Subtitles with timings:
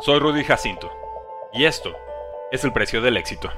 [0.00, 0.90] Soy Rudy Jacinto
[1.52, 1.94] y esto
[2.50, 3.52] es el precio del éxito.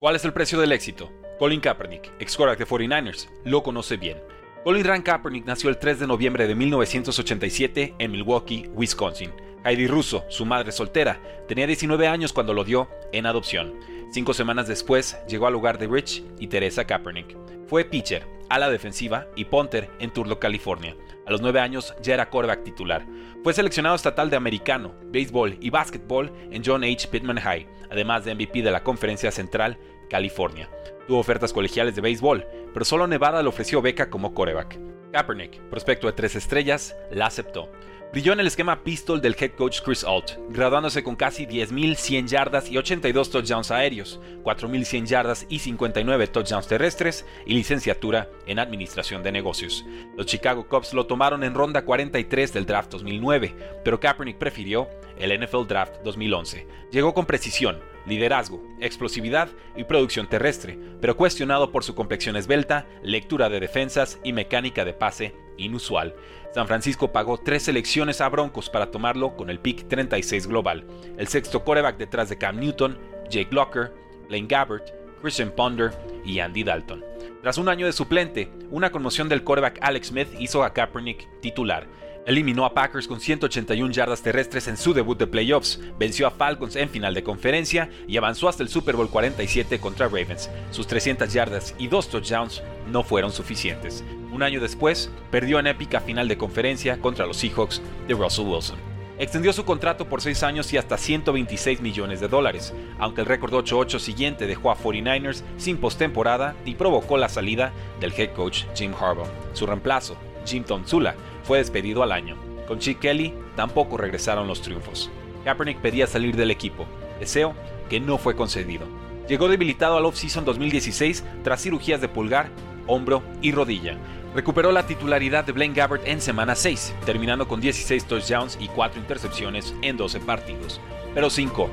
[0.00, 1.12] ¿Cuál es el precio del éxito?
[1.38, 4.20] Colin Kaepernick, ex de 49ers, lo conoce bien.
[4.64, 9.30] Colin Rand Kaepernick nació el 3 de noviembre de 1987 en Milwaukee, Wisconsin.
[9.64, 13.78] Heidi Russo, su madre soltera, tenía 19 años cuando lo dio en adopción.
[14.10, 17.36] Cinco semanas después llegó al lugar de Rich y Teresa Kaepernick.
[17.68, 20.96] Fue pitcher, ala defensiva y punter en Turlock, California.
[21.26, 23.06] A los 9 años ya era quarterback titular.
[23.42, 27.08] Fue seleccionado estatal de americano, béisbol y básquetbol en John H.
[27.08, 29.78] Pittman High, además de MVP de la Conferencia Central,
[30.08, 30.68] California.
[31.06, 34.78] Tuvo ofertas colegiales de béisbol, pero solo Nevada le ofreció beca como quarterback.
[35.12, 37.70] Kaepernick, prospecto de tres estrellas, la aceptó.
[38.12, 42.70] Brilló en el esquema pistol del head coach Chris Alt, graduándose con casi 10.100 yardas
[42.70, 49.32] y 82 touchdowns aéreos, 4.100 yardas y 59 touchdowns terrestres y licenciatura en administración de
[49.32, 49.86] negocios.
[50.14, 55.42] Los Chicago Cubs lo tomaron en ronda 43 del draft 2009, pero Kaepernick prefirió el
[55.42, 56.66] NFL Draft 2011.
[56.90, 63.48] Llegó con precisión, liderazgo, explosividad y producción terrestre, pero cuestionado por su complexión esbelta, lectura
[63.48, 66.14] de defensas y mecánica de pase inusual.
[66.54, 70.84] San Francisco pagó tres selecciones a Broncos para tomarlo con el pick 36 global,
[71.16, 72.98] el sexto coreback detrás de Cam Newton,
[73.30, 73.92] Jake Locker,
[74.28, 75.92] Blaine Gabbert, Christian Ponder
[76.24, 77.11] y Andy Dalton.
[77.42, 81.88] Tras un año de suplente, una conmoción del coreback Alex Smith hizo a Kaepernick titular.
[82.24, 86.76] Eliminó a Packers con 181 yardas terrestres en su debut de playoffs, venció a Falcons
[86.76, 90.50] en final de conferencia y avanzó hasta el Super Bowl 47 contra Ravens.
[90.70, 94.04] Sus 300 yardas y dos touchdowns no fueron suficientes.
[94.30, 98.91] Un año después, perdió en épica final de conferencia contra los Seahawks de Russell Wilson.
[99.22, 103.54] Extendió su contrato por 6 años y hasta 126 millones de dólares, aunque el récord
[103.54, 108.92] 8-8 siguiente dejó a 49ers sin postemporada y provocó la salida del head coach Jim
[108.92, 109.28] Harbaugh.
[109.52, 111.14] Su reemplazo, Jim Tonzula,
[111.44, 112.36] fue despedido al año.
[112.66, 115.08] Con Chick Kelly tampoco regresaron los triunfos.
[115.44, 116.84] Kaepernick pedía salir del equipo,
[117.20, 117.54] deseo
[117.88, 118.86] que no fue concedido.
[119.28, 122.48] Llegó debilitado al off-season 2016 tras cirugías de pulgar,
[122.88, 123.96] hombro y rodilla.
[124.34, 128.98] Recuperó la titularidad de Blaine Gabbert en semana 6, terminando con 16 touchdowns y 4
[128.98, 130.80] intercepciones en 12 partidos.
[131.14, 131.68] Pero 5.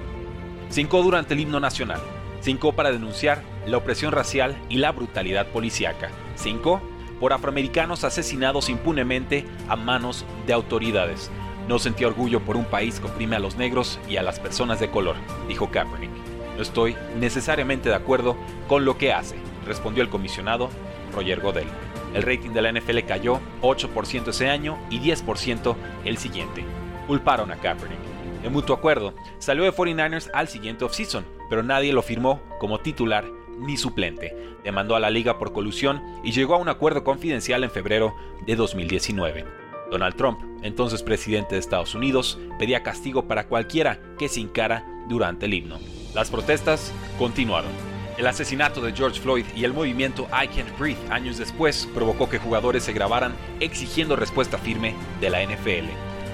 [0.69, 2.01] 5 durante el himno nacional.
[2.41, 6.09] 5 para denunciar la opresión racial y la brutalidad policíaca.
[6.35, 6.81] 5
[7.19, 11.31] por afroamericanos asesinados impunemente a manos de autoridades.
[11.69, 14.79] No sentía orgullo por un país que oprime a los negros y a las personas
[14.79, 15.15] de color,
[15.47, 16.11] dijo Kaepernick.
[16.55, 18.35] No estoy necesariamente de acuerdo
[18.67, 20.69] con lo que hace, respondió el comisionado
[21.13, 21.67] Roger Godel.
[22.13, 25.75] El rating de la NFL cayó 8% ese año y 10%
[26.05, 26.63] el siguiente.
[27.07, 27.99] Culparon a Kaepernick.
[28.43, 33.25] En mutuo acuerdo, salió de 49ers al siguiente offseason, pero nadie lo firmó como titular
[33.59, 34.35] ni suplente.
[34.63, 38.15] Demandó a la liga por colusión y llegó a un acuerdo confidencial en febrero
[38.45, 39.45] de 2019.
[39.91, 45.47] Donald Trump, entonces presidente de Estados Unidos, pedía castigo para cualquiera que se encara durante
[45.47, 45.79] el himno.
[46.13, 47.88] Las protestas continuaron.
[48.19, 52.37] El asesinato de George Floyd y el movimiento I Can't Breathe años después provocó que
[52.37, 55.87] jugadores se grabaran exigiendo respuesta firme de la NFL.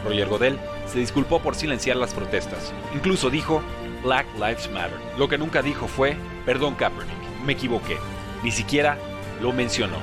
[0.03, 2.73] Roger Godel se disculpó por silenciar las protestas.
[2.95, 3.61] Incluso dijo
[4.01, 4.97] Black Lives Matter.
[5.19, 7.97] Lo que nunca dijo fue, perdón Kaepernick, me equivoqué.
[8.41, 8.97] Ni siquiera
[9.39, 9.97] lo mencionó.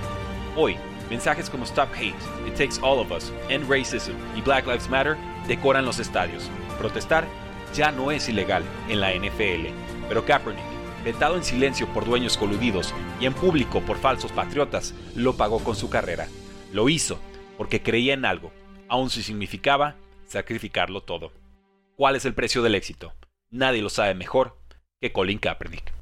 [0.55, 0.77] Hoy,
[1.11, 2.15] mensajes como Stop Hate,
[2.47, 5.17] It Takes All of Us, End Racism y Black Lives Matter
[5.49, 6.49] decoran los estadios.
[6.79, 7.27] Protestar
[7.75, 9.75] ya no es ilegal en la NFL.
[10.09, 10.72] Pero Kaepernick,
[11.05, 15.77] vetado en silencio por dueños coludidos y en público por falsos patriotas, lo pagó con
[15.77, 16.29] su carrera.
[16.73, 17.19] Lo hizo
[17.59, 18.53] porque creía en algo,
[18.89, 19.97] aun si significaba
[20.27, 21.33] sacrificarlo todo.
[21.97, 23.13] ¿Cuál es el precio del éxito?
[23.51, 24.57] Nadie lo sabe mejor
[25.01, 26.02] que Colin Kaepernick.